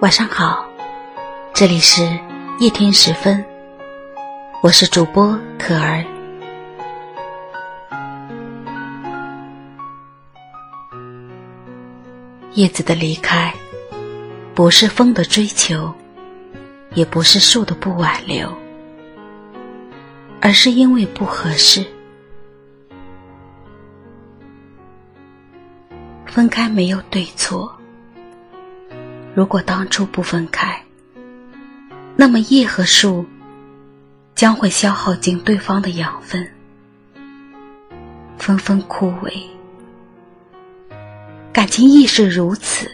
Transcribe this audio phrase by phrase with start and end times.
[0.00, 0.64] 晚上好，
[1.52, 2.04] 这里是
[2.60, 3.44] 夜听时分，
[4.62, 6.04] 我是主播可儿。
[12.52, 13.52] 叶子的离开，
[14.54, 15.92] 不是风的追求，
[16.94, 18.56] 也不是树的不挽留，
[20.40, 21.84] 而是因为不合适。
[26.24, 27.74] 分开没有对错。
[29.38, 30.82] 如果当初不分开，
[32.16, 33.24] 那么叶和树
[34.34, 36.50] 将会消耗尽对方的养分，
[38.36, 39.32] 纷纷枯萎。
[41.52, 42.90] 感情亦是如此，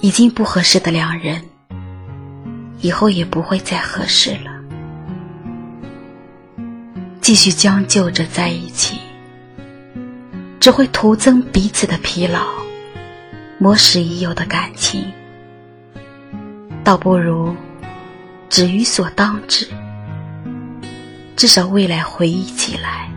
[0.00, 1.40] 已经不合适的两人，
[2.80, 4.50] 以后也不会再合适了。
[7.20, 8.98] 继续将就着在一起，
[10.58, 12.58] 只会徒增彼此的疲劳。
[13.60, 15.12] 磨蚀已有的感情，
[16.84, 17.52] 倒不如
[18.48, 19.68] 止于所当止。
[21.34, 23.10] 至少未来回忆起来，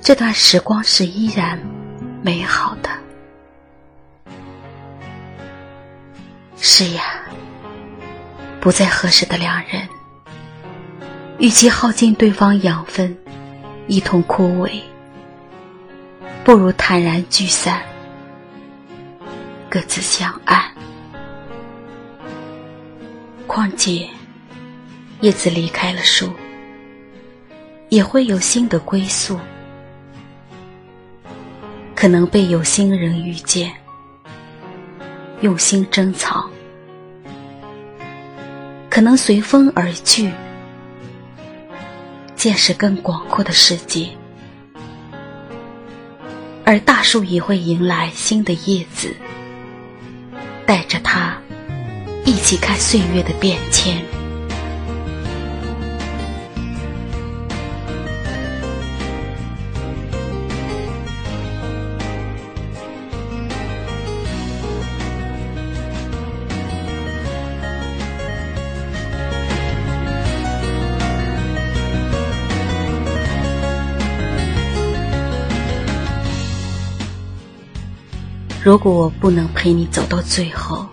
[0.00, 1.56] 这段时光是依然
[2.22, 2.90] 美好的。
[6.56, 7.02] 是呀，
[8.60, 9.88] 不再合适的两人，
[11.38, 13.16] 与其耗尽对方养分，
[13.86, 14.80] 一同枯萎，
[16.42, 17.80] 不如坦然聚散。
[19.74, 20.72] 各自相爱。
[23.44, 24.08] 况且，
[25.20, 26.32] 叶子离开了树，
[27.88, 29.36] 也会有新的归宿。
[31.92, 33.72] 可能被有心人遇见，
[35.40, 36.48] 用心珍藏；
[38.88, 40.30] 可能随风而去，
[42.36, 44.08] 见识更广阔的世界。
[46.64, 49.12] 而大树也会迎来新的叶子。
[50.66, 51.36] 带着他
[52.24, 54.13] 一起看岁月的变迁。
[78.64, 80.88] 如果我不能陪你走到最后，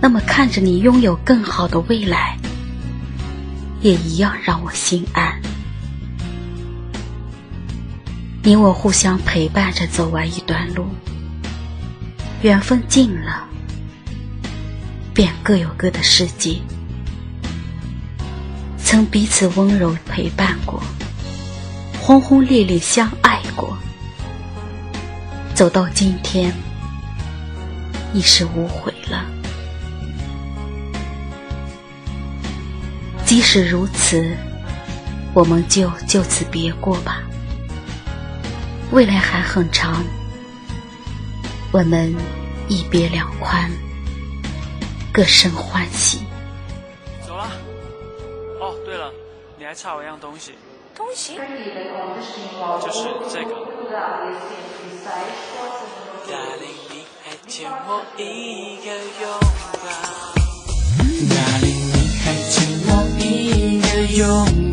[0.00, 2.36] 那么看着你拥有更好的未来，
[3.80, 5.40] 也一样让我心安。
[8.42, 10.88] 你我互相陪伴着走完一段路，
[12.42, 13.44] 缘分尽了，
[15.14, 16.56] 便各有各的世界。
[18.78, 20.82] 曾彼此温柔陪伴过，
[22.00, 23.78] 轰轰烈烈相爱过。
[25.58, 26.54] 走到今天，
[28.14, 29.26] 已是无悔了。
[33.26, 34.36] 即使如此，
[35.34, 37.24] 我们就就此别过吧。
[38.92, 40.04] 未来还很长，
[41.72, 42.14] 我们
[42.68, 43.68] 一别两宽，
[45.12, 46.20] 各生欢喜。
[47.26, 47.50] 走了。
[48.60, 49.12] 哦，对了，
[49.58, 50.52] 你还差我一样东西。
[50.98, 51.36] 东西？
[51.36, 53.50] 就是这个。
[56.60, 58.20] 你还欠我一
[58.84, 58.86] 个
[59.20, 59.24] 拥
[59.74, 59.86] 抱。
[61.22, 61.30] 你
[62.18, 62.52] 还欠
[62.84, 63.22] 我一
[63.80, 63.86] 个
[64.16, 64.20] 拥
[64.54, 64.67] 抱，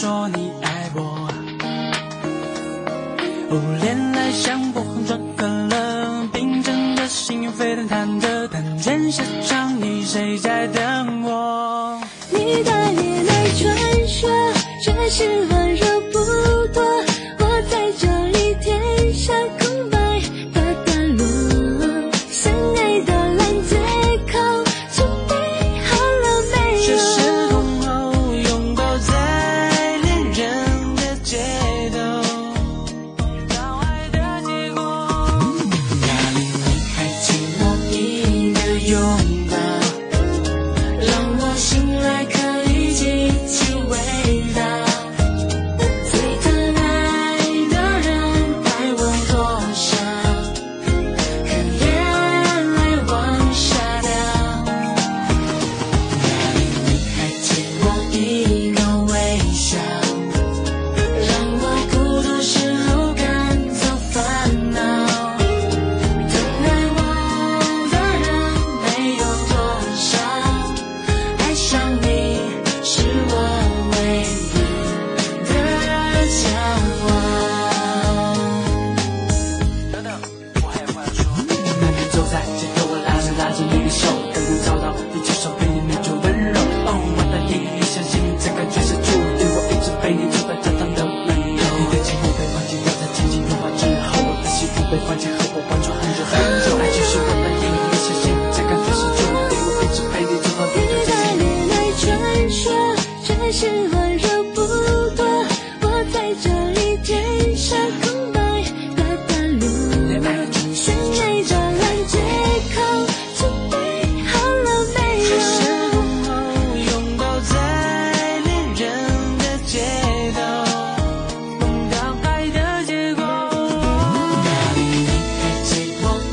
[0.00, 1.28] 说你爱我，
[3.50, 12.00] 哦恋爱像波横转可乐，冰镇的心沸腾忐忑，但见下场你谁在等我？
[12.30, 13.74] 你的眼泪传
[14.06, 14.30] 说，
[14.84, 15.67] 这是温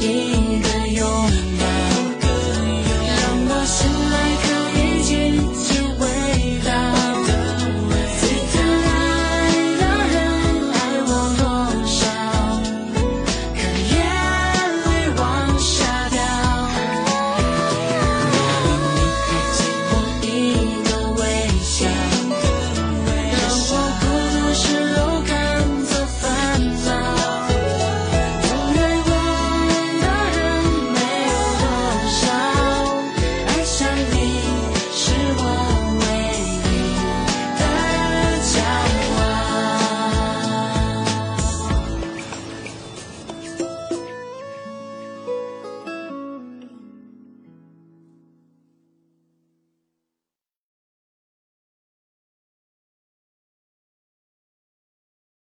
[0.06, 0.65] again.